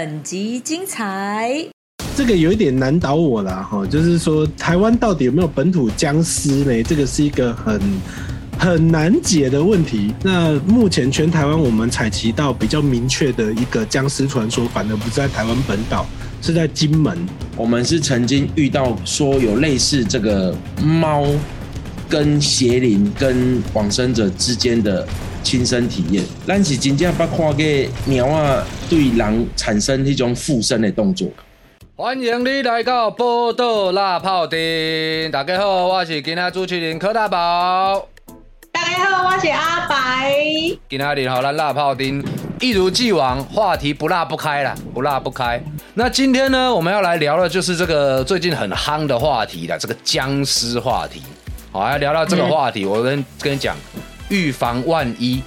[0.00, 1.52] 本集精彩。
[2.16, 6.82] 这个有一点难倒我了哈，就是说台湾到底有没有本土僵尸呢？
[6.82, 7.78] 这个是一个很
[8.58, 10.14] 很难解的问题。
[10.22, 16.06] 那目前全台湾我们采集到比较明确的一个僵尸传说，反而不在台湾本岛，
[16.40, 17.18] 是在金门。
[17.54, 21.26] 我们是曾经遇到说有类似这个猫
[22.08, 25.06] 跟邪灵跟往生者之间的
[25.42, 27.54] 亲身体验，咱是真正捌看过
[28.06, 31.28] 猫啊对人产生一种附身的动作。
[31.96, 35.30] 欢迎你来到波豆辣泡丁。
[35.30, 38.08] 大家好，我是今仔主持人柯大宝。
[38.72, 40.32] 大家好，我是阿白。
[40.88, 42.24] 今仔日好咱辣泡丁
[42.60, 45.62] 一如既往，话题不辣不开啦，不辣不开。
[45.94, 51.22] 那今天呢，我们要来聊的就是这个最近很夯的话题了，这个僵尸话题。
[51.72, 53.76] 好，要聊到这个话题，我跟跟你讲，
[54.30, 55.42] 预防万一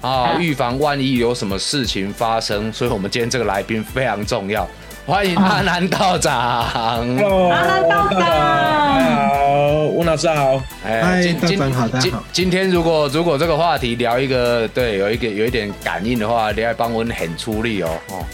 [0.00, 4.66] 啊，预防万一有什么事情发生，所以我们今天这个来宾非常重要。
[5.06, 6.66] 欢迎阿南道长。
[7.16, 10.62] Hello，阿南道长好，吴老师好。
[10.82, 18.24] 嗨道长好大家今好今天如果如果这个话题聊一个对有一个有一点感应的话，你要帮我很出力哦哦。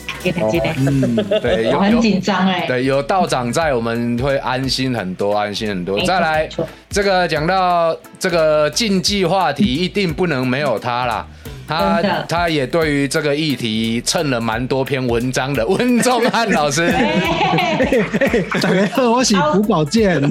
[1.40, 2.66] 对，有很紧张哎。
[2.66, 6.00] 对有道长在，我们会安心很多，安心很多。
[6.04, 6.48] 再来
[6.94, 11.26] 这个讲到这个竞技话题，一定不能没有他啦。
[11.66, 16.86] 他他也对于这个议题蹭了蛮多篇文章的，温仲汉老师。
[16.94, 20.22] 哎大家好，我是胡宝剑，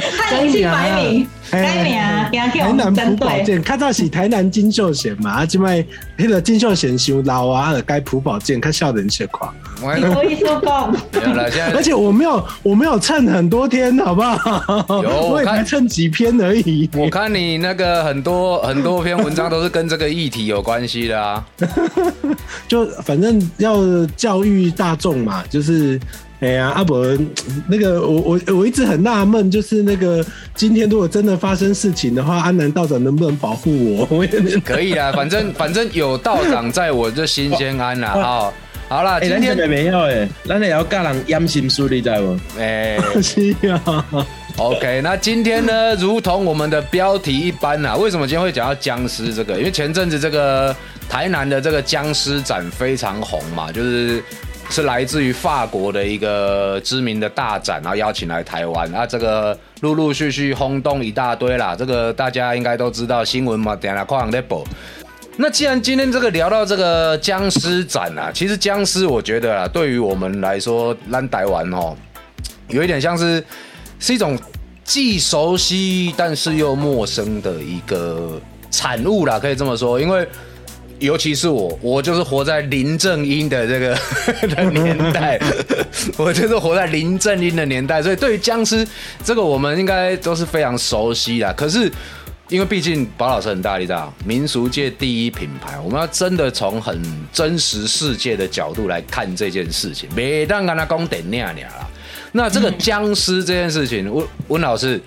[0.00, 3.28] 汉姓白名，改名啊，给他给我台南们针对。
[3.28, 5.84] 朴宝剑，较早是台南金秀贤嘛，啊，即摆
[6.18, 9.48] 迄个金秀贤伤老啊，就改普宝剑，较少人些看。
[9.82, 15.02] 我你可以说讲，没有了，现在而且我没有，我没有蹭很多天，好不好？
[15.02, 16.88] 有我也才蹭几篇而已。
[16.94, 21.44] 我看你那个很多很多篇文章都是跟这个议题有关系的啊。
[22.66, 23.76] 就反正要
[24.16, 26.00] 教育大众嘛，就是。
[26.44, 27.02] 哎呀，阿伯，
[27.66, 30.22] 那个我我我一直很纳闷，就是那个
[30.54, 34.06] 今天如果真的发生事情的话，安南道长能不能保护我？
[34.10, 38.10] 我也 可以啊，反正反正有道长在，我就心先安啦。
[38.20, 38.52] 好，
[38.88, 42.38] 好啦，哎，今天没有诶，咱也要教人验心术，你知无？
[42.58, 43.54] 哎是
[43.86, 44.04] 啊，，
[44.58, 49.56] OK，那今天呢，如同我们的标题一般啊，为什么今天会讲到僵尸这个？
[49.56, 50.76] 因为前阵子这个
[51.08, 54.22] 台南的这个僵尸展非常红嘛，就是。
[54.70, 64.66] 是来自于法国的一个知名的大展，然后邀请来台湾，啊，这个陆陆续续轰动一大堆啦，这个大家应该都知道新闻嘛，点了跨行在播。
[65.36, 71.94] 那既然今天这个聊到这个僵尸展啊，其实僵尸我觉得啊，对于我们来说，蓝台湾哦，
[72.68, 73.44] 有一点像是
[74.00, 74.36] 是一种
[74.82, 80.26] 既熟悉但是又陌生的一个产物啦，可以这么说，因为。
[81.00, 83.98] 尤其是我，我就是活在林正英的这个
[84.54, 85.38] 的年代，
[86.16, 88.86] 我就是活在林正英的年代，所以对于僵尸
[89.24, 91.52] 这个，我们应该都是非常熟悉啦。
[91.56, 91.90] 可是
[92.48, 97.02] 因为毕竟宝老师很大力大，民俗界第一品牌，我们要真的从很
[97.32, 101.88] 真实世界的角度来看这件事情，每当跟他讲点那俩啦。
[102.32, 105.00] 那这个僵尸这件事情， 温温老师，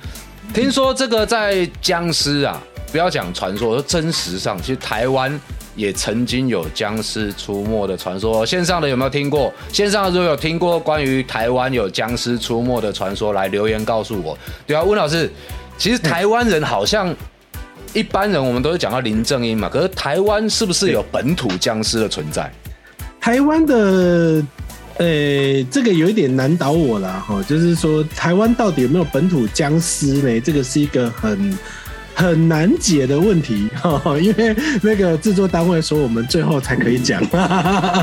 [0.54, 2.62] 听说这个在僵尸啊，
[2.92, 5.40] 不要讲传说，说真实上，其实台湾
[5.78, 8.46] 也曾经有僵尸出没的传说。
[8.46, 9.54] 线上的有没有听过？
[9.72, 14.38] 线上的如果有听过关于台湾有僵尸出没的传说，来留言告诉我。
[14.66, 15.32] 对啊，温老师，
[15.78, 17.16] 其实台湾人好像
[17.94, 22.52] 一般人我们都是讲到林正英嘛，可是台湾是不是有本土僵尸的存在？
[23.22, 24.44] 台湾的，
[24.98, 30.40] 呃，这个有一点难倒我了哈，就是说台湾到底有没有本土僵尸呢？
[30.42, 31.58] 这个是一个很
[32.18, 37.22] 很难解的问题 哈，因为那个制作单位说我们最后才可以讲，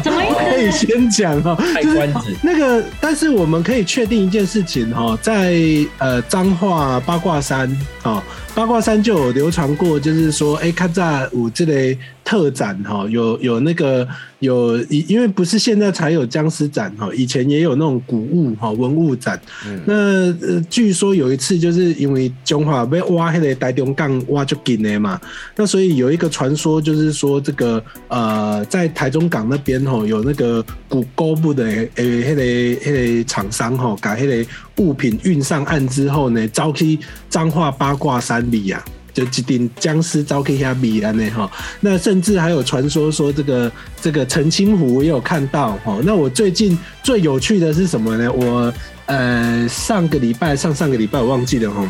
[0.05, 2.33] 怎么 可以先讲哈，卖就是关子。
[2.41, 5.59] 那个，但是我们可以确定一件事情哈，在
[5.99, 7.69] 呃彰化八卦山
[8.05, 8.23] 哦，
[8.55, 14.07] 八卦山就有流传过，就是说，哎、看在五这类特展哈，有有那个
[14.39, 19.41] 有，因因为不是现在才有僵尸展哈，以前也有那种古物哈文物展。
[19.85, 19.95] 那
[20.41, 25.21] 呃，据说有一次就是因为中华被挖那个台中港挖就紧的嘛，
[25.57, 34.49] 那所以有一个传说就是说这个呃，在台中港那边吼有那个古沟部的诶迄个迄个厂商吼，把迄个
[34.79, 36.99] 物品运上岸之后呢，招去
[37.29, 38.85] 脏话八卦山里啊。
[39.13, 41.49] 就一顶僵尸招去下米安呢哈，
[41.79, 43.71] 那甚至还有传说说这个
[44.03, 46.01] 这个澄清湖也有看到哈。
[46.03, 48.33] 那我最近最有趣的是什么呢？
[48.33, 48.75] 我
[49.07, 51.89] 呃上个礼拜上上个礼拜我忘记了哈，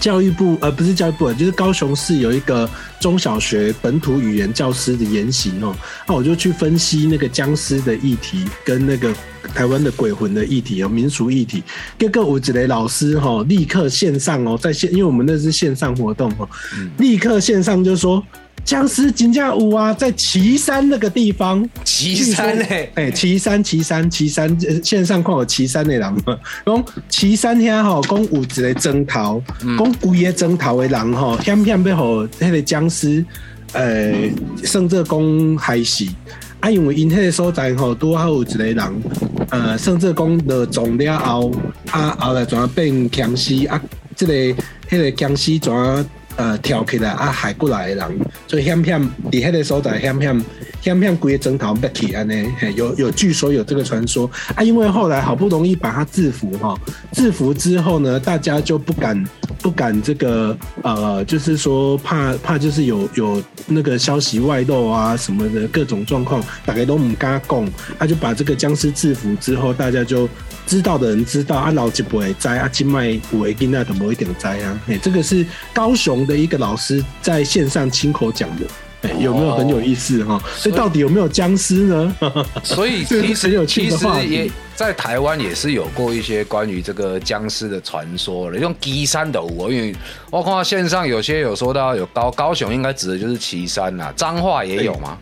[0.00, 2.68] 教育部呃不是教育部，就是高雄市有一个
[3.00, 5.74] 中小学本土语言教师的研习哦，
[6.06, 9.12] 那我就去分析那个僵尸的议题跟那个
[9.54, 11.62] 台湾的鬼魂的议题哦，民俗议题。
[11.98, 16.48] 各个五子雷老师哈、立刻线上哦，在线，因为我们那是线上活动哦，
[16.98, 18.24] 立刻线上就说。
[18.64, 29.42] 僵尸金架屋啊，在岐山那个地方，岐山嘞，哎，岐山，岐山，岐山，呃线上看有岐山的人嘛，讲岐山遐吼，讲有一个征头，
[29.78, 33.24] 讲规个征头的人吼，险险要互迄个僵尸，
[33.72, 34.12] 呃，
[34.64, 36.04] 甚至讲害死。
[36.60, 39.02] 啊，因为因迄个所在吼，拄好有一个人，
[39.50, 41.52] 呃，甚至讲落撞了后，
[41.92, 43.80] 啊，后来怎变僵尸啊？
[44.16, 44.34] 即、个
[44.90, 45.72] 迄、个僵尸怎
[46.38, 49.00] 呃跳起来啊，海过来的人，所以险险
[49.30, 50.44] 伫迄个所在险险
[50.80, 56.78] 险险规个枕头要起安尼，嘿有有据说有这个传说啊，因为后来好不容易把他制服哈，
[57.12, 59.22] 制服之后呢，大家就不敢
[59.60, 67.68] 不敢这个呃，就是说怕怕就是有有那个消息外漏啊什么的各种状况，大家都唔敢讲，
[67.98, 70.28] 他就把这个僵尸制服之后，大家就
[70.68, 78.66] 知道的人知道啊，老几不会栽啊，金麦不会跟那的某一点栽啊，嘿，这个是高雄的一个老师在线上亲口讲的。
[79.02, 80.42] 哎，有没有很有意思哈？
[80.56, 82.16] 所以到底有没有僵尸呢？
[82.64, 89.94] 所以 这个其实很有趣的话也在台湾也是有过一些关于这个僵尸的传说了，用岐山的舞，因为
[90.30, 95.16] 我看到线上有些有说到有高高雄，应该指的就是岐山呐，彰化也有吗？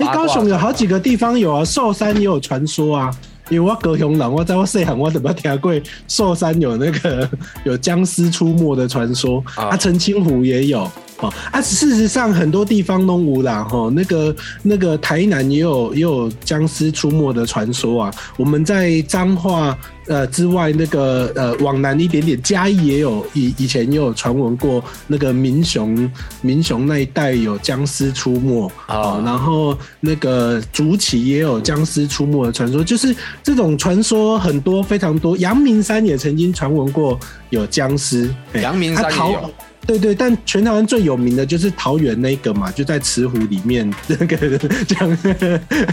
[0.00, 3.14] 哎、高雄有好几个地方有啊，寿山也有传说啊。
[3.48, 5.72] 因为我高雄人，我在我细汉我怎么听过
[6.08, 7.28] 寿山有那个
[7.64, 10.90] 有僵尸出没的传说啊啊，澄清湖也有。
[11.18, 18.10] 哦啊，事实上很多地方都无啦，哈、那个那个台南也有也有僵尸出没的传说啊。
[18.36, 19.74] 我们在彰化
[20.06, 26.10] 呃之外，那个呃往南一点点，嘉义也有以以前也有传闻过，那个民雄
[26.40, 35.36] 民雄那一带有僵尸出没啊哦，然后那个竹崎也有僵尸出没的传说，就是这种传说很多非常多。
[35.38, 37.18] 阳明山也曾经传闻过
[37.50, 39.50] 有僵尸，哎阳明山也有
[39.86, 45.18] 对对，但全台湾最有名的就是桃园那个嘛，就在慈湖里面 那个这样。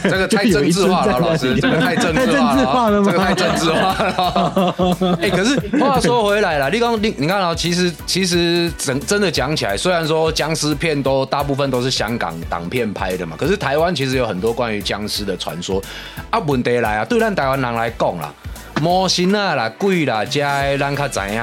[0.02, 3.12] 这个太政治化了，老师，这个太政治化了， 吗？
[3.12, 4.76] 这个太政治化了。
[5.22, 15.82] 哎、可是话说回来了，你刚你你看啊，其实其实真真的讲起来，虽然说僵尸片都大部分都是香港港片拍的嘛，可是台湾其实有很多关于僵尸的传说。
[16.30, 18.34] 啊，问题来啊，对咱台湾人来讲啦，
[18.82, 21.42] 魔神啊啦、鬼啦，这些咱较知影，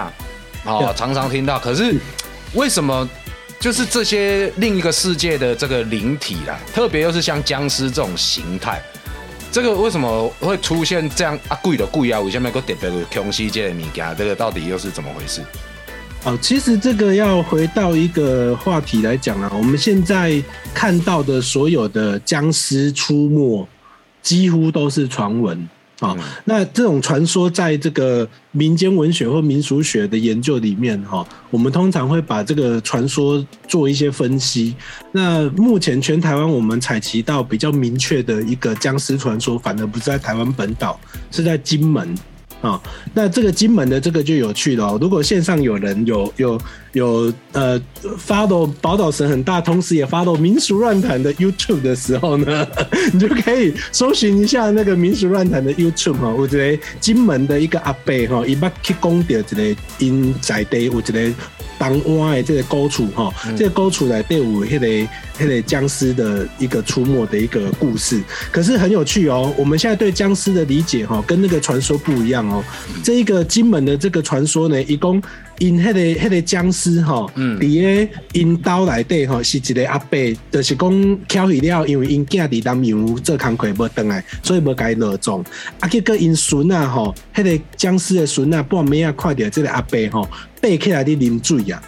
[0.64, 1.58] 哦，常常听到。
[1.58, 1.94] 可是
[2.54, 3.08] 为什么
[3.58, 8.82] 就是这些另一个世界的这个灵体啦，特别又是像僵尸这种形态，
[9.52, 12.20] 这个为什么会出现这样啊贵的贵啊？
[12.20, 14.16] 为什么个特别有空虚这的物件？
[14.16, 15.42] 这个到底又是怎么回事？
[16.24, 20.40] 哦，其实这个要回到一个话题来讲啊，我们现在
[20.72, 23.66] 看到的所有的僵尸出没，
[24.22, 25.68] 几乎都是传闻。
[26.00, 34.74] 啊、嗯那这种传说在这个民间文学或民俗学的研究里面，哈、我们通常会把这个传说做一些分析。
[35.12, 40.98] 那目前全台湾我们采集到比较明确的一个僵尸传说，反而不是在台湾本岛，
[41.30, 42.14] 是在金门。
[42.60, 42.80] 啊、
[43.14, 44.98] 那这个金门的这个就有趣了。
[45.00, 46.60] 如果线上有人有有
[46.92, 47.80] 有呃
[48.18, 52.66] 发到宝岛神很大，同时也发到民俗论坛的 YouTube 的时候呢，
[53.12, 61.32] 你就可以搜寻一下那个民俗论坛的 YouTube 哈、我觉得金门的一个阿伯哈，一般去讲掉一个因在地有一个
[61.80, 64.86] 当湾的这个沟处哈，这个沟处内底有迄个
[65.38, 68.22] 迄个僵尸的一个出没的一个故事。
[68.52, 72.62] 可是很有趣哦，我们现在对僵尸的理解哈，跟那个传说不一样哦。
[73.02, 75.22] 这一个金门的这个传说呢，一共
[75.58, 80.18] 因迄个迄个僵尸哈，嗯伫个因兜内底吼是一个阿伯，
[80.50, 85.42] 就是讲巧去了，因为因囝伫南洋做工课无倒来，所以无甲伊落葬。
[85.78, 90.28] 啊，结果因孙啊吼，迄、个僵尸的孙啊，半暝啊看到这个阿伯吼，
[90.60, 91.82] 爬起来伫啉水啊，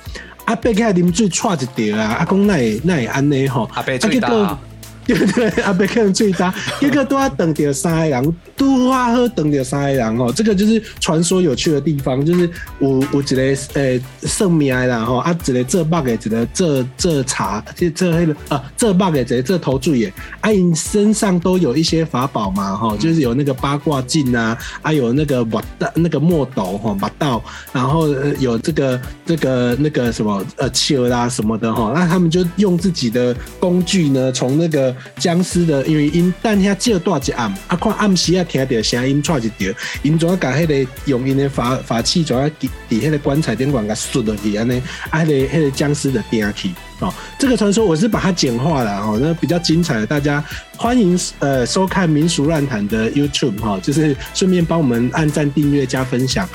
[0.44, 4.58] 啊爬起来啉水踹一条啊，啊讲那会那会安尼吼，阿伯最大啊。
[5.04, 12.48] 结果 对对，阿伯可能最大，结果都要等到三个人，都花喝等着三个人哦，这个就是传说有趣的地方，就是
[12.80, 13.42] 有有一个
[13.74, 27.42] 呃算命的啦吼，啊一个做目的，一个这这茶，这这迄个啊做目的，一个做头醉的，啊因身上都有一些法宝嘛吼，就是有那个八卦镜啊，啊有那个墨道那个墨斗吼墨道，
[27.72, 39.72] 然后呃有这个这个那个什么呃球啦什么的哈，那他们就用自己的工具呢，从那个僵尸的，因为因但他借多一暗，啊看暗时啊听到声音踹一条，
[40.02, 46.70] 因怎啊甲迄个用因的法法器怎啊伫伫迄个棺材顶管甲摔落去安尼，啊，迄个迄个僵尸的钉去。
[47.00, 50.44] 哦，这个传说我是把它简化了哦，那比较精彩的，大家
[50.76, 56.48] 欢迎呃收看民俗乱谈的 YouTube 哈、就是顺便帮我们按赞、订阅、加分享，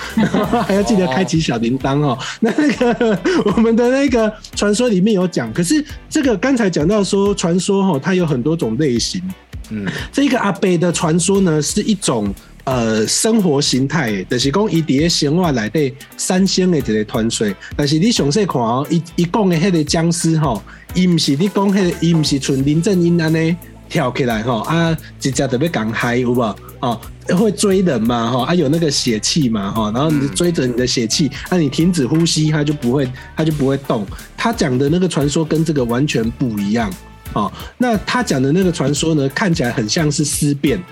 [0.66, 2.18] 还要记得开启小铃铛哦。
[2.40, 9.22] 那那个我们的那个传说里面有讲，可是这个刚才讲到说传说哈、它有很多种类型，
[9.70, 12.34] 嗯，这个阿北的传说呢，是一种
[12.64, 17.48] 呃生活形态的，就是讲伊伫咧生活内底三星的一个传说。
[17.76, 20.62] 但是你详细看哦，伊伊讲的迄个僵尸吼，
[20.94, 23.56] 伊毋是你讲迄、个，伊毋是像林正英安尼
[23.90, 26.56] 跳起来吼啊，直接就要讲嗨有无？
[26.80, 34.06] 哦，会追人嘛哈，啊有那个血气嘛哈，然后你追着你的血气，那、你停止呼吸，它就不会它就不会动。
[34.38, 36.94] 他讲的那个传说跟这个完全不一样。
[37.38, 40.84] 哦，那他讲的那个传说呢，看起来很像是思辨，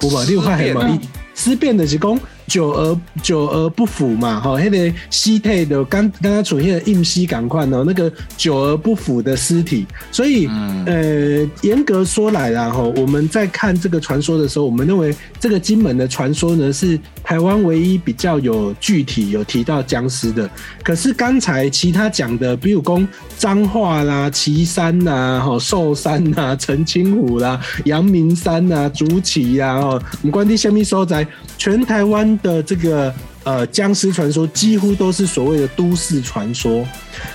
[0.00, 0.22] 有无？
[0.24, 0.98] 另外还有一
[1.34, 10.48] 尸变的是讲久而久而不腐嘛，哈、迄、个尸体的刚刚刚出现的硬尸赶快哦，那个久而不腐的尸体，所以、
[10.86, 20.48] 呃，严格说来啦，哈，我们在看这个传说的时候，我们认为这个金门的传说呢是台湾唯一比较有具体有提到僵尸的。
[20.82, 23.08] 可是刚才其他讲的，比如讲
[23.38, 36.86] 彰化啦、旗山呐、吼寿山呐、澄清湖啦、阳明山呐、竹崎呀、哦，我们关地下面所在，全台湾的这个呃僵尸传说几乎都是所谓的都市传说。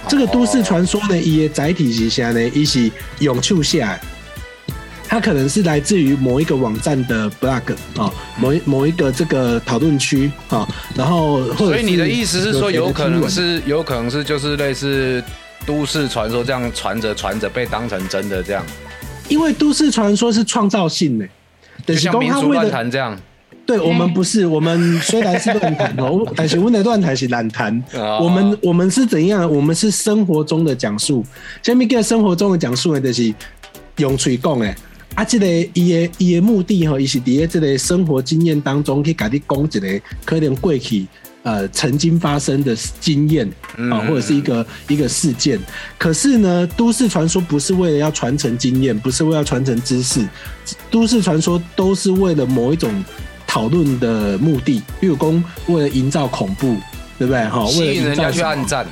[0.07, 2.43] 这个都市传说呢，伊的载体是啥呢？
[2.49, 4.01] 一是永秋下来。
[5.09, 7.61] 它可能是来自于某一个网站的 blog
[7.95, 15.23] 啊、某一某一个这个讨论区啊、然后或者所以你的意思是说，有可能是有可能是就是类似
[15.65, 18.61] 都市传说这样传着传着被当成真的这样，
[19.29, 21.25] 因为都市传说是创造性的，
[21.85, 23.17] 就就是像民俗乱讲它为了谈这样。
[23.67, 27.83] 对我们不是，我们虽然是乱谈哦， 但是我们的乱谈是懒谈。
[27.93, 29.47] 哦我们我们是怎样？
[29.53, 31.23] 我们是生活中的讲述。
[31.61, 33.33] 下面个生活中的讲述呢，就是
[33.97, 34.73] 用嘴讲诶。
[35.15, 41.07] 啊，这个伊的伊的目的吼，伊是伫咧这个生活经验当中去甲你讲一个可能过去
[41.41, 43.49] 呃曾经发生的经验
[43.91, 45.59] 啊，或者是一个一个事件。
[45.97, 50.23] 可是呢，都市传说不是为了要传承经验，不是为了要传承知识，
[50.91, 53.03] 都市传说都是为了某一种
[53.57, 56.77] 讨论的目的，比如讲为了营造恐怖，
[57.17, 57.43] 对不对？
[57.49, 58.87] 哈，为了引人家去营造什么按赞，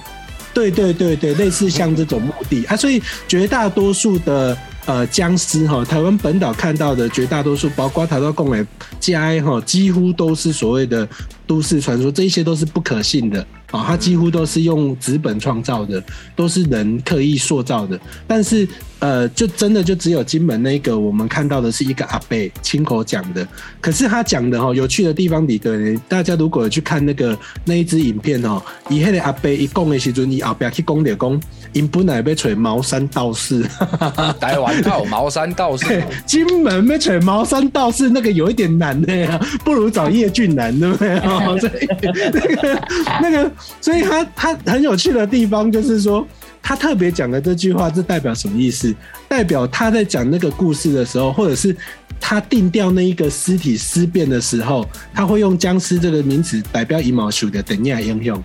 [0.56, 4.58] 对对对对，类似像这种目的啊，所以绝大多数的
[4.88, 8.66] 呃僵尸哈，台湾本岛看到的绝大多数，包括台湾共美
[9.00, 11.08] GI 哈，几乎都是所谓的
[11.46, 16.02] 都市传说，这一些都是不可信的啊，它几乎都是用纸本创造的，
[16.36, 18.68] 都是人刻意塑造的，但是。
[19.00, 23.46] 呃，就真的就只有金门那个，我们看到的是一个阿伯亲口讲的。
[23.82, 31.42] 可是他讲的哈，有趣的地方里的，大家如果有去看那个那一支影片哦，以迄个阿伯一讲的时阵，伊后边去讲着讲，
[31.74, 33.64] 因本来要找茅山道士，
[34.40, 41.20] 台湾靠茅山道士， 金门要找茅山道士，那个有一点难的呀，不如找叶俊男，对不对？
[41.20, 42.82] 哦，所以那个
[43.22, 46.28] 那个，所以他他很有趣的地方就是说。
[46.68, 48.92] 他特别讲的这句话，是代表什么意思？
[49.28, 51.78] 代表他在讲那个故事的时候，或者是
[52.20, 54.84] 他定掉那一个尸体尸变的时候，
[55.14, 58.44] 他会用僵尸这个名词代表羽毛球的等价应用。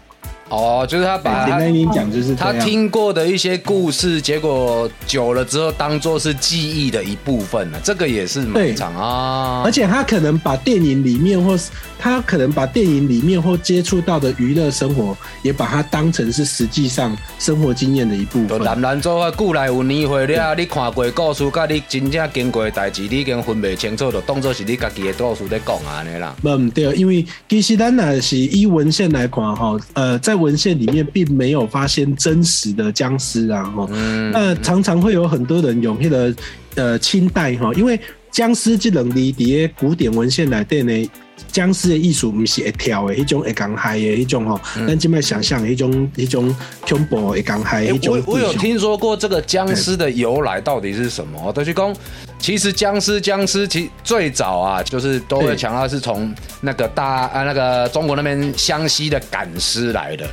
[0.50, 2.52] 哦，就是他把他简单一点讲就是他。
[2.60, 9.62] 听过的一些故事，结果久了之后当做是记忆的一部分了，这个也是蛮对长啊。
[9.64, 18.48] 而且他可能把电影里面，或是他可能把电影里面或接触到的娱乐生活，也把它当成是实际上生活经验的一部分。
[18.48, 26.34] 就男男做啊，古来有年会了，你看过的故事，甲你真正经过的代志，你已经分不清楚，就当做是你家己的故事在讲啊，安尼啦。
[26.42, 36.34] 嗯，对，因为其实咱若是依文献来看哈，呃，在文献里面并没有发现真实的僵尸啊哈，嗯，那常常会有很多人用那个
[36.74, 37.98] 呃清代哈，因为
[38.30, 41.10] 僵尸这两字伫个古典文献内底呢，
[41.50, 46.54] 僵尸的艺术不是会跳的，一种会讲嗨的，一种吼，咱今麦想象的一种一种
[46.88, 51.52] 恐怖会讲嗨，我我有听说过这个僵尸的由来到底是什么？
[51.52, 51.94] 都去讲，
[52.40, 60.26] 其实僵尸僵尸其最早啊，就是都会对强调是从那个大啊那个中国那边湘西的赶尸来的。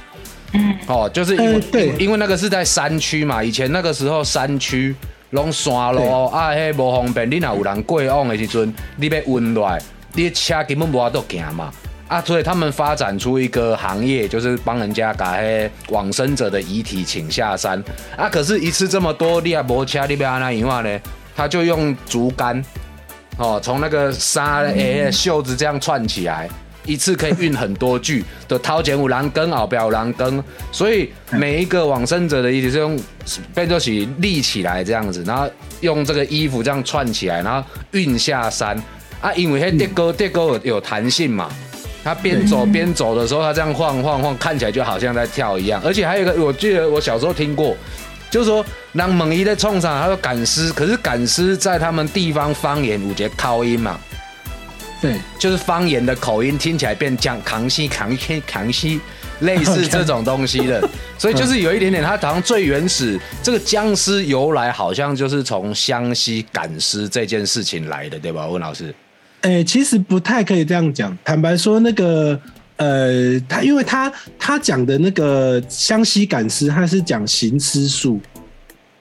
[0.54, 4.96] 嗯哦，就是因为、呃对因为那个是在山区嘛，以前那个时候山区
[5.32, 9.78] 拢山路啊，迄无方便，你若有人过往的时阵，你要运落来，
[10.14, 11.70] 你的车根本无法度行嘛。
[12.08, 17.84] 啊，所以他们发展出一个行业，就是帮人家把迄往生者的遗体请下山
[18.16, 18.30] 啊。
[18.30, 21.00] 可是，一次这么多，你也无车，你要安那样呢？
[21.38, 22.62] 他就用竹竿
[23.38, 26.50] 哦，从那个纱诶袖子这样串起来，
[26.84, 33.00] 一次可以运很多具的掏前五郎根、鳌表郎根，所以每一个往生者的衣服是用
[33.54, 35.48] 变奏起立起来这样子，然后
[35.82, 38.76] 用这个衣服这样串起来，然后运下山
[39.22, 41.48] 啊，因为那跌钩跌钩有弹性嘛。
[42.04, 45.82] 他边走边走的时候，他这样晃晃晃，看起来就好像在跳一样。
[45.84, 47.76] 而且还有一个，我记得我小时候听过，
[48.30, 54.00] 就是说让猛一在冲上，他说赶尸，可是赶尸在他们地方方言五节靠音嘛，
[55.02, 59.00] 对，就是方言的口音听起来变讲扛西扛西扛西，
[59.42, 60.82] 类似这种东西的，
[61.18, 68.48] 所以就是有一点点，它好像最原始这个僵尸由来，好像就是从湘西赶尸这件事情来的，对吧？
[68.48, 68.94] 温老师，
[69.42, 71.16] 诶、其实不太可以这样讲。
[71.24, 72.40] 坦白说，那个
[72.78, 78.20] 呃，他因为他他讲的那个湘西赶尸，他是讲行尸术，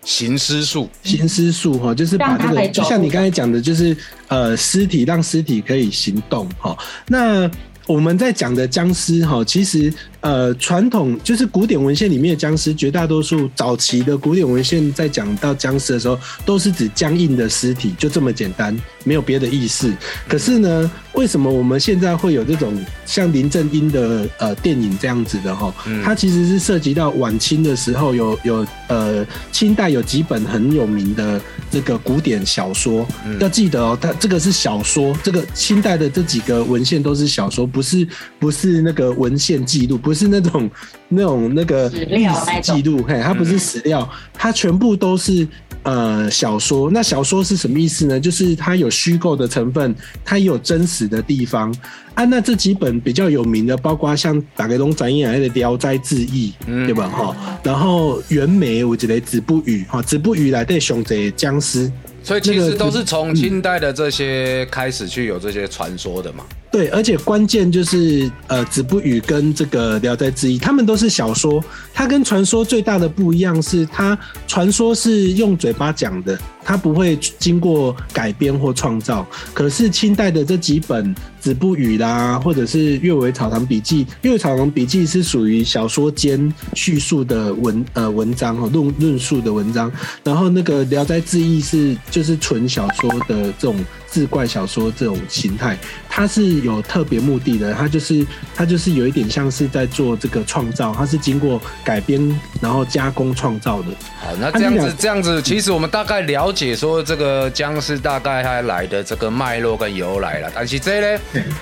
[0.03, 3.97] 行尸术，行尸术哈，就是把这个，就像你刚才讲的，就是
[4.29, 6.77] 呃，尸体让尸体可以行动哈。
[7.07, 7.51] 那
[7.87, 19.95] 我们在讲的僵尸哈，其实呃，传统就是古典文献里面的僵尸，绝大多数早期的古典文献在讲到僵尸的时候，都是指僵硬的尸体，就这么简单，没有别的意思。
[20.27, 22.75] 可是呢，为什么我们现在会有这种
[23.05, 25.73] 像林正英的呃电影这样子的哈？
[26.05, 31.41] 它其实是涉及到晚清的时候有有呃清代有几本很有名的
[31.71, 33.07] 这个古典小说，
[33.39, 40.71] 要记得哦，它这个是小说，这个清代的这几个文献都是小说，不是不是那个文献记录，不是那种
[41.11, 45.47] 那种那个史历史料记录，嘿，它不是史料，它全部都是
[45.83, 46.91] 呃小说。
[46.91, 48.19] 那小说是什么意思呢？
[48.19, 51.71] 就是它有虚构的成分，它也有真实的地方。
[52.15, 56.51] 啊，那这几本比较有名的，包括像打开龙展演来的《聊斋志异》，
[56.87, 57.11] 对吧？
[57.11, 61.93] 哈，然后袁枚，我觉得《子不语》哈，《子不语》来对熊贼僵尸，
[62.27, 66.45] 所以其实都是从清代的这些开始去有这些传说的嘛。
[66.73, 71.65] 对，而且关键就是呃，《子不语》跟这个《聊斋志异》，他们都是小说。
[71.95, 76.37] 它跟传说最大的不一样是，它传说是用嘴巴讲的，
[76.67, 79.25] 它不会经过改编或创造。
[79.55, 89.91] 可是清代的这几本《子不语》啦，或者是《阅微草堂笔记》，《阅微草堂笔记》是属于小说间叙述的文呃文章哦，论论述的文章。
[90.25, 93.77] 然后那个《聊斋志异》是就是纯小说的这种
[94.11, 95.77] 志怪小说这种形态，
[96.09, 103.89] 它是有特别目的的，它就是它就是有一点像是在做这个创造，它是经过改编然后加工创造的。
[104.19, 110.51] 好，那这样子这样子，其实我们大概了解说这个僵尸大概它来的这个脉络跟由来了。
[110.55, 111.21] 但是这呢，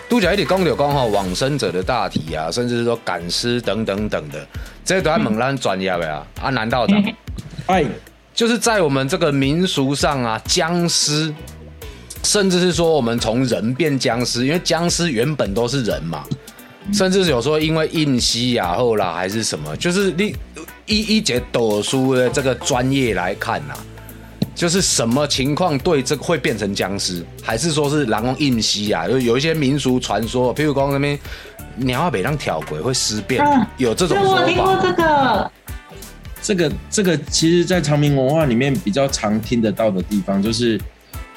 [0.09, 4.47] 杜角一直讲有讲哈往生者的大体啊，甚至是说赶尸等等等的，
[4.85, 6.27] 这都要猛然专业的啊。
[6.41, 7.03] 啊，南道长，
[7.67, 7.85] 哎，
[8.35, 11.33] 就是在我们这个民俗上啊，僵尸，
[12.25, 16.25] 甚至是说我们从人变僵尸，因为僵尸原本都是人嘛，
[16.93, 20.35] 甚至是有说因为印西亚后啦还是什么，就是你
[20.87, 23.75] 一一节抖书的这个专业来看呐、
[24.55, 29.07] 就是什么情况对这个会变成僵尸，还是说是狼翁印西啊？
[29.07, 31.19] 就有一些民俗传说，譬如讲那边
[31.77, 34.45] 鸟啊北让挑鬼会尸变，嗯有这种说法。
[34.47, 35.53] 听过这个，
[36.43, 40.81] 这个这个，其实，在长明文化里面比较常听得到的地方，就是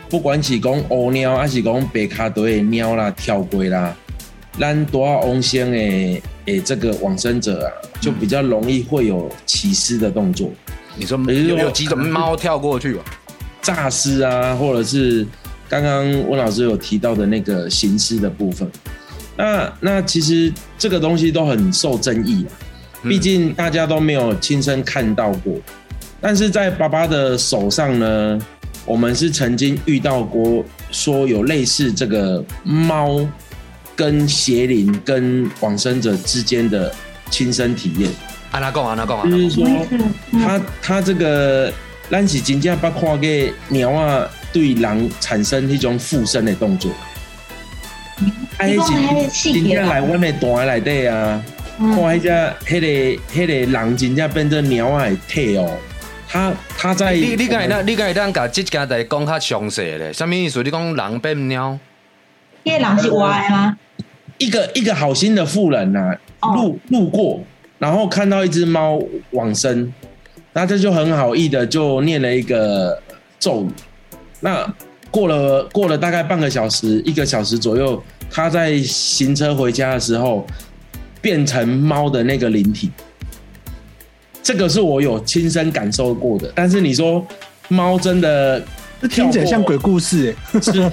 [0.09, 3.93] 不管是讲乌鸟，还是讲白卡堆的鸟啦、跳龟啦，
[4.59, 7.67] 咱多少翁先诶诶，这个往生者啊，
[7.99, 10.49] 就比较容易会有起尸的动作，
[10.95, 13.03] 你说有有几种猫跳过去吧？
[13.61, 15.27] 诈尸啊，或者是
[15.67, 18.69] 刚刚温老师有提到的那个行尸的部分。
[19.35, 22.55] 那那其实这个东西都很受争议啊，
[23.03, 25.53] 毕竟大家都没有亲身看到过。
[26.19, 28.39] 但是在爸爸的手上呢，
[28.87, 33.19] 我们是曾经遇到过说有类似这个猫
[33.97, 36.91] 跟邪灵跟往生者之间的
[37.29, 38.09] 亲身体验。
[38.49, 39.29] 安娜讲，安娜讲。
[39.29, 39.67] 就是说
[40.31, 41.71] 他他这个
[42.09, 43.19] 咱是真正把看过
[43.67, 46.89] 鸟啊对人产生一种附身的动作。
[48.57, 51.43] 啊，你讲的那个是真细节吧正来阮的蛋内底啊，
[51.77, 52.29] 看嗯，迄只
[52.65, 52.87] 迄个
[53.33, 55.77] 迄个人真正变成鸟啊的体哦。
[56.29, 60.11] 他他在你你敢会当你敢会当甲即件代讲较详细咧？
[60.11, 60.61] 什么意思？
[60.61, 61.77] 你讲人变鸟？
[62.63, 63.77] 那个人是活的吗？
[64.37, 67.41] 一个一个好心的妇人呐、哦路路过，
[67.79, 69.91] 然后看到一只猫往生，
[70.53, 73.01] 那这就很好意的就念了一个
[73.39, 73.69] 咒语。
[74.41, 74.71] 那
[75.09, 80.45] 过了过了大概半个小时，一个小时左右，他在行车回家的时候，
[81.21, 82.91] 变成猫的那个灵体。
[84.47, 87.21] 这个是我有亲身感受过的，但是你说
[87.67, 88.63] 猫真的
[89.01, 90.61] 这听起来像鬼故事 哎。
[90.61, 90.89] 是，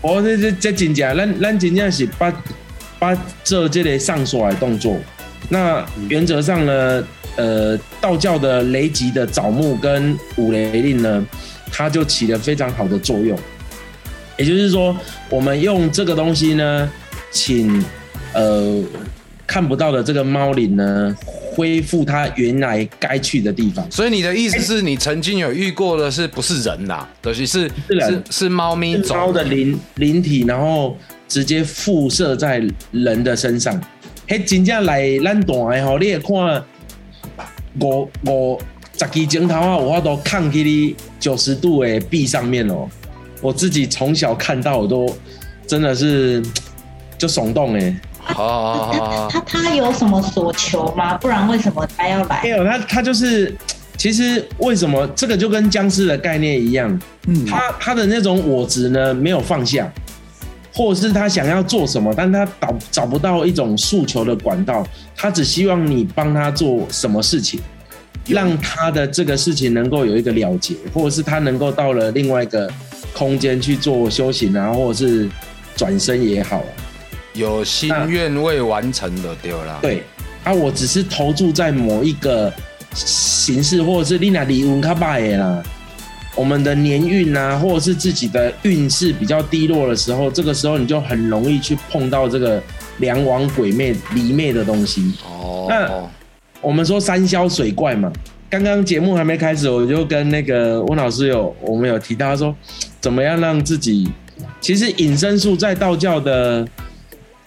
[0.00, 2.42] 我这这这真正，咱咱真正是把
[2.98, 3.14] 把
[3.44, 4.96] 做这类上锁的动作。
[5.50, 11.26] 那原则上呢，呃，道教的雷吉的枣木跟五雷令呢，
[11.70, 13.38] 它就起了非常好的作用。
[14.38, 14.96] 也就是说，
[15.28, 16.90] 我们用这个东西呢，
[17.30, 17.84] 请
[18.32, 18.82] 呃
[19.46, 21.14] 看不到的这个猫灵呢，
[21.54, 23.88] 恢复它原来该去的地方。
[23.90, 27.06] 所以你的意思是你曾经有遇过的是不是人呐？
[27.22, 30.96] 尤其是是人是是猫咪猫的灵灵体，然后
[31.28, 33.80] 直接附射在人的身上。
[34.26, 36.64] 嘿真正来咱大的吼，你会看
[37.80, 38.60] 五五
[38.98, 42.88] 十支镜头啊，有法都抗起你九十度的壁上面哦。
[43.40, 45.14] 我自己从小看到，我都
[45.66, 46.42] 真的是
[47.18, 47.94] 就耸动哎。
[48.13, 51.16] 好好好好好他他有什么所求吗？
[51.18, 52.48] 不然为什么他要来没？
[52.48, 53.54] 有，他他就是，
[53.96, 59.92] 其实为什么这个就跟僵尸的概念一样，嗯，他他的那种我执呢没有放下，
[60.72, 64.84] 或者是他想要做什么，但他找找不到一种诉求的管道，
[65.14, 67.60] 他只希望你帮他做什么事情，
[68.26, 72.68] 让他的这个事情能够有一个了结，或者是他能够到了另外一个
[73.12, 75.28] 空间去做修行啊，或者是
[75.76, 76.72] 转身也好啊。
[77.34, 79.78] 有心愿未完成的对啦。
[79.82, 80.02] 对
[80.42, 82.52] 啊，我只是投注在某一个
[82.94, 85.62] 形式，或者是你那离文卡巴耶啦，
[86.36, 92.62] 我们的年运啊，或者是自己的运势比较低落的时候，这个时候你就很容易去碰到这个
[92.98, 95.12] 梁王鬼魅离魅的东西。
[95.24, 95.90] 哦，那
[96.60, 98.12] 我们说山消水怪嘛，
[98.50, 102.54] 刚刚节目还没开始，我就跟那个温老师有我们有提到他说，
[103.00, 104.08] 怎么样让自己，
[104.60, 106.66] 其实隐身术在道教的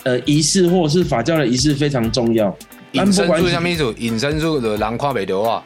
[0.07, 2.55] 呃仪式或者是法教的仪式非常重要。
[2.93, 5.63] 隐身术下面一组隐身术的人看不到啊，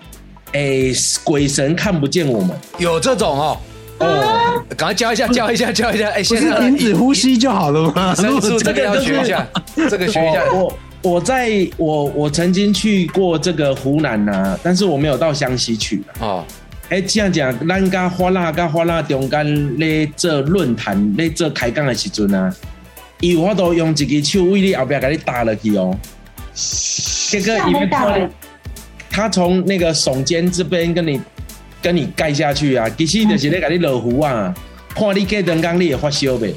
[0.53, 0.91] 诶、
[1.23, 2.49] 鬼神看不见我们
[2.79, 3.57] 有这种哦，
[3.99, 6.09] 哦，赶快教一下，教一下，教一下。
[6.09, 8.15] 哎，不现在是停止呼吸就好了吗？
[8.17, 9.47] 隐身术这个要学一下，
[9.87, 10.43] 这个学一下。
[10.51, 10.77] 我我
[11.13, 16.45] 我在我我曾经去过这个湖南呐、但是我没有到湘西去啦哦，
[16.89, 22.53] 哎，这样讲，咱甲花啦甲花啦中间咧做论坛咧做开讲的时阵啊，
[23.21, 25.95] 伊有法度用一支手为你后壁甲你打落去哦。
[27.29, 28.27] 这个伊要看你，
[29.09, 31.21] 他从那个耸肩这边跟你
[31.81, 34.53] 跟你盖下去啊，其实就是咧甲你落壶啊，
[34.93, 36.53] 看你过灯光你也发烧呗，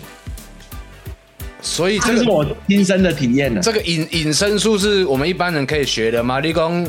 [1.61, 3.63] 所以这是我亲身的体验呢、啊。
[3.63, 6.41] 这个隐隐身术是我们一般人可以学的吗？
[6.41, 6.87] 你讲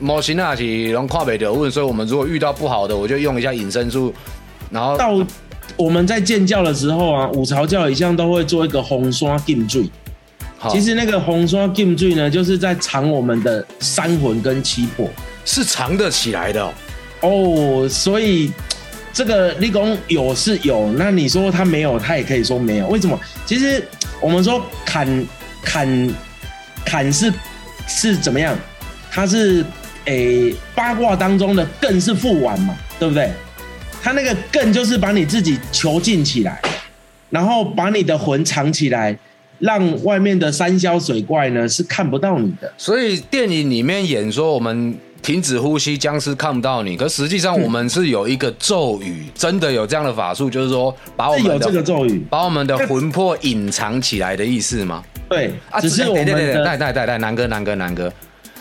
[0.00, 4.12] 模型那是拢跨北的问，所以我们如果遇到不好的，我就用一下隐身术，
[4.70, 5.14] 然后到
[5.78, 9.88] 我们在建教的时候啊，五朝教一向都会做一个红刷禁罪。
[10.58, 15.08] 好其实那个红刷禁罪呢，就是在藏我们的三魂跟七魄
[15.44, 16.72] 是藏得起来的哦。
[17.20, 17.88] 哦。
[17.88, 18.50] 所以
[19.12, 22.88] 这个立功有是有，那你说他没有，他也可以说没有。
[22.88, 23.18] 为什么？
[23.46, 23.82] 其实
[24.20, 25.26] 我们说砍
[25.62, 26.14] 砍
[26.84, 27.32] 砍是
[27.86, 28.58] 是怎么样？
[29.10, 29.64] 它是
[30.04, 33.30] 诶、八卦当中的艮是复丸嘛，对不对？
[34.08, 36.58] 它那个更就是把你自己囚禁起来，
[37.28, 39.14] 然后把你的魂藏起来，
[39.58, 42.72] 让外面的山魈水怪呢是看不到你的。
[42.78, 55.04] 所以电影里面演说我们停止呼吸，僵尸看不到你，可实际上我们是有一个咒语，真的有这样的法术，就是说把我们是有这个的咒语，把我们的魂魄隐藏起来的意思吗？
[55.28, 58.10] 对，啊，只是我们对对对，带的带带带，南哥南哥南哥，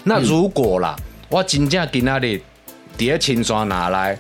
[0.03, 0.93] 那如果啦，
[1.29, 2.41] 我真正今仔日
[2.97, 4.17] 伫青山拿来，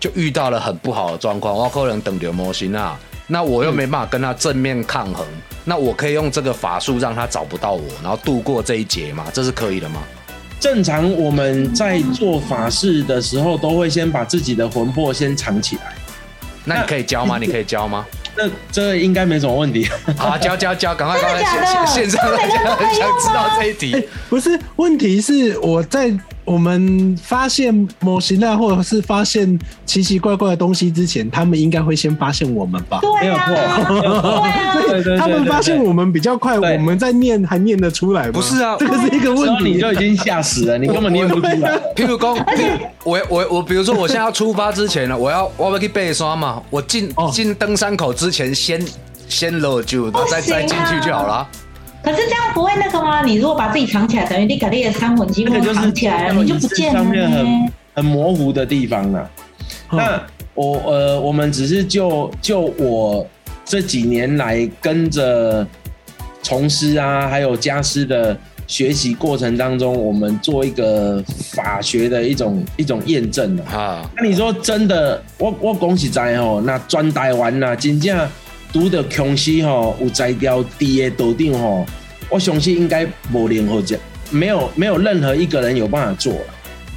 [0.00, 5.26] 就遇到了很不好的状况，我可能等流模型啊，那我又没办法跟他正面抗衡，
[5.64, 10.00] 那我可以用这个法术让他找不到我，然后度过这一劫嘛，这是可以的吗？
[10.58, 15.94] 正常我们在做法事的时候，都会先把自己的魂魄先藏起来。
[16.64, 17.38] 那你可以教吗？
[17.38, 18.06] 你可以教吗？
[18.36, 19.88] 这这应该没什么问题。
[20.16, 24.08] 好啊，教教教，赶快赶快，真的假的线线上大家很想知道这一题。
[24.28, 26.12] 不是，问题是我在
[26.44, 32.98] 我们发现模型啊，或者是发现奇奇怪怪的东西之前，他们应该会先发现我们吧？
[33.00, 38.32] 对没有错他们发现我们比较快，我们在念还念得出来吗？
[38.32, 39.72] 不是啊这个是一个然问题。
[39.72, 41.78] 你就已经吓死了，你根本念不出来。
[41.94, 42.34] 譬如讲，
[43.04, 48.80] 我我我，比如说我现在要 出发之前呢，我要我要去背刷嘛，我进哦进登山口之前先
[49.28, 51.48] 先搂住，然后再再进去就好了。
[52.02, 53.22] 可是这样不会那个吗？
[53.22, 57.72] 你如果把自己藏起来，等于你把你的三魂几乎那个就藏起来了，你就不见了上面很。
[57.92, 59.30] 很模糊的地方了。
[59.90, 60.22] 那
[60.54, 63.26] 我呃，我们只是就就我
[63.64, 65.66] 这几年来跟着
[66.40, 68.34] 从师啊，还有家师的
[68.70, 71.20] 学习过程当中，我们做一个
[71.52, 73.64] 法学的一种一种验证的。
[73.64, 78.16] 啊，那你说真的，我我恭喜在吼，那专台湾呐，真正
[78.72, 81.84] 拄着强势吼，有摘掉低的岛顶吼，
[82.28, 83.98] 我相信应该无任何这
[84.30, 86.40] 没有没有任何一个人有办法做了。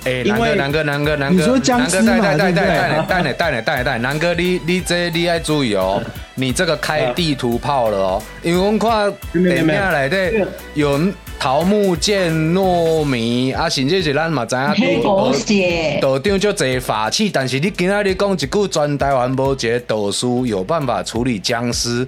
[0.05, 1.59] 哎，南哥，南哥，南哥，南哥，南
[1.89, 3.07] 哥，尸嘛带带带对不对？
[3.07, 5.99] 带带带带带带，南哥，你你这你要注意哦，
[6.35, 9.73] 你这个开地图炮了哦，因为我们看电没有没。
[9.75, 10.31] 有影来的
[10.75, 10.99] 有
[11.39, 22.07] 桃木剑、糯米啊，甚至是咱嘛知影黑狗血，道长就侪法器，但是你今仔日讲一句专台湾无一个道士有办法处理僵尸，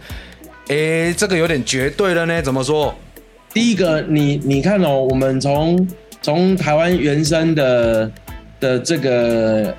[0.68, 2.96] 诶、这个有点绝对了呢，怎么说？
[3.54, 5.86] 第一个，你你看哦，我们从
[6.22, 8.10] 从台湾原生的
[8.62, 9.76] 的这个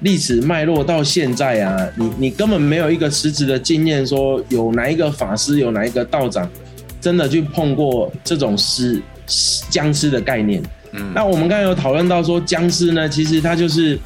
[0.00, 6.48] 历史脉络到现在啊，你你根本没有一个实质的经验，说有哪一个法师，有哪一个道长
[7.00, 9.00] 真的去碰过这种尸
[9.70, 10.62] 僵尸的概念。
[10.92, 13.98] 嗯那我们刚才有讨论到说，僵尸呢，其实它就是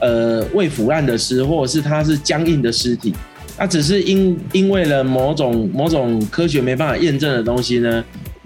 [0.00, 3.14] 呃未腐烂的尸，或者是它是僵硬的尸体。
[3.58, 8.02] 那只是因因为了某种某种科学没办法验证的东西呢，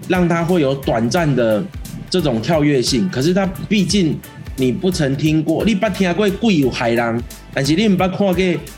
[0.07, 1.63] 让它会有短暂的
[2.09, 3.09] 这种跳跃性。
[3.09, 4.15] 可是它毕竟
[4.57, 7.23] 你不曾听过，你捌听过鬼有害人，
[7.53, 8.35] 但是你唔捌看过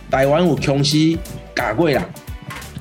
[0.10, 1.17] 台湾有僵尸
[1.56, 2.02] 假过人。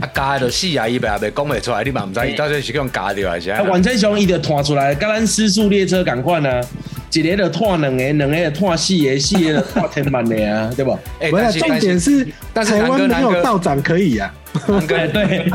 [0.01, 3.63] 啊，加就死啊，伊白白讲袂出来，你嘛毋知伊到底是用加掉还是啊？
[3.63, 6.61] 完全上伊就拖出来，甲咱失速列车共款啊，
[7.13, 10.99] 一个就拖两个，两个就拖四个，四个就拖千万的啊， 对不？
[11.21, 14.33] 哎重点是但是台湾没南哥南哥有道长可以啊。
[14.67, 15.27] 南哥对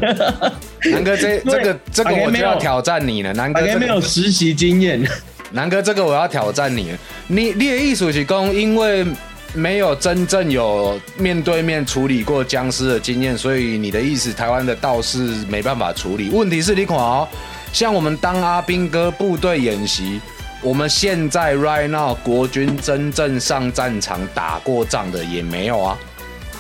[0.82, 5.06] 对，南哥这这个这个我就要挑战你了，南哥大概没有实习经验。
[5.52, 9.06] 南哥这个我要挑战你了，你你的意思是讲，因为
[9.56, 16.30] 没有真正有面对面处理过僵尸的经验，所以你的意思台湾的道士没办法处理。
[16.30, 17.28] 问题是你看哦，
[17.72, 20.22] 像我们当阿兵哥部队演习。
[20.62, 25.96] 我们现在 right now 国军真正上战场打过仗的也没有啊。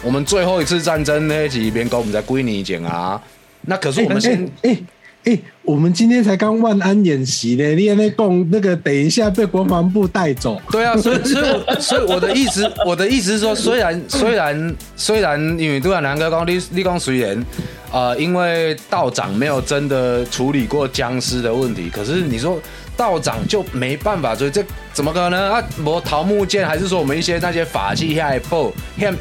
[0.04, 3.20] 我们最后一次战争那几边跟我们在归你讲啊，
[3.62, 4.78] 那可是我们现哎
[5.26, 10.62] 哎，我们今天才刚万安演习呢，你那共那个等一下被国防部带走。
[10.72, 17.44] 对啊，所以所以所以我的意思，我的意思是说，虽然虽然虽然，因为杜亚南哥刚立立功随言，
[17.92, 22.60] 呃，因为道长没有真的处理过僵尸的问题，可是你说
[22.96, 25.64] 道长就没办法，所以这怎么可能啊？
[25.84, 28.72] 我桃木剑还是说我们一些那些法器下一步，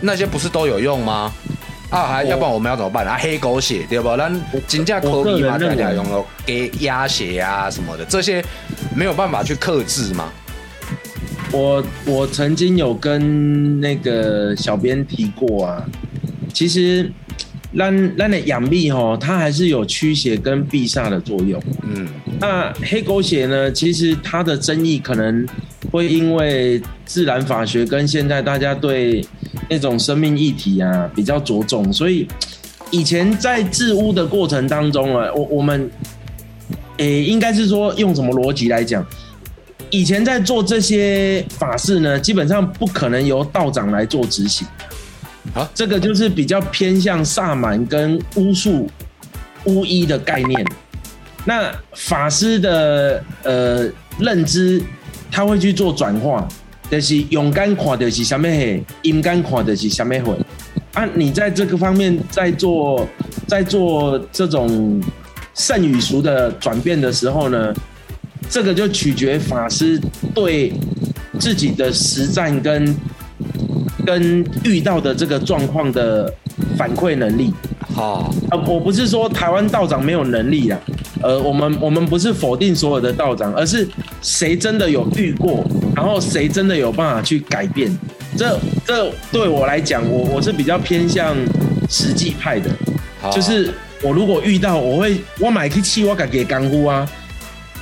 [0.02, 1.32] 那些不是都有用吗？
[1.94, 3.16] 啊，还要不然我们要怎么办啊？
[3.20, 4.16] 黑狗血对不？
[4.16, 4.30] 那
[4.66, 8.44] 金价科比嘛，大家用了给鸭血啊什么的，这些
[8.94, 10.32] 没有办法去克制嘛。
[11.52, 15.84] 我我曾经有跟那个小编提过啊，
[16.52, 17.10] 其实
[17.72, 21.62] 让让的养蜜吼，它还是有驱邪跟避煞的作用。
[21.82, 22.08] 嗯。
[22.40, 23.70] 那黑狗血呢？
[23.70, 25.46] 其实它的争议可能
[25.92, 29.24] 会因为自然法学跟现在大家对
[29.68, 32.26] 那种生命议题啊比较着重，所以
[32.90, 35.90] 以前在治污的过程当中啊，我我们
[36.98, 39.04] 诶、应该是说用什么逻辑来讲？
[39.90, 44.66] 以前在做这些法事呢，基本上不可能由道长来做执行。
[45.54, 48.88] 啊这个就是比较偏向萨满跟巫术、
[49.64, 50.64] 巫医的概念。
[51.44, 54.82] 那法师的呃认知，
[55.30, 56.48] 他会去做转化，
[56.90, 60.36] 就是勇敢看的是什么黑，阴敢看的是什么魂。
[60.92, 63.06] 啊，你在这个方面在做
[63.48, 65.02] 在做这种
[65.54, 67.74] 圣与俗的转变的时候呢，
[68.48, 70.00] 这个就取决法师
[70.34, 70.72] 对
[71.40, 72.96] 自己的实战跟
[74.06, 76.32] 跟遇到的这个状况的
[76.76, 77.52] 反馈能力。
[77.92, 80.78] 好，呃，我不是说台湾道长没有能力啦，
[81.22, 83.88] 呃，我们我们不是否定所有的道长，而是
[84.24, 87.94] 谁真的有遇过，然后谁真的有办法去改变。
[88.36, 91.36] 这这对我来讲，我我是比较偏向
[91.90, 92.70] 实际派的，
[93.30, 97.08] 就是我如果遇到，我会我买去气我家己的功夫啊，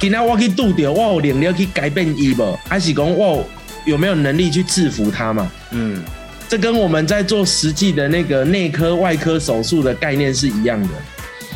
[0.01, 5.51] 今天我去度掉，我有能力去改变伊无，还是讲我有有没有能力去制服他嘛？
[5.71, 6.03] 嗯，
[6.49, 10.89] 这跟我们在做实际的那个内科、外科手术的概念是一样的。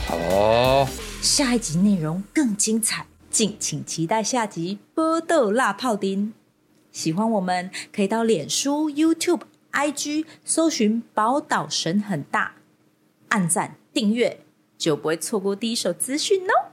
[0.07, 0.89] 好哦，
[1.21, 3.05] 下一集内容更精彩，
[3.37, 6.29] 敬请期待下集《波豆辣泡丁》。
[6.91, 12.55] 喜欢我们可以到脸书、YouTube、IG 搜寻“宝岛神很大”，
[13.29, 14.41] 按赞订阅，
[14.79, 16.73] 就不会错过第一手资讯哦。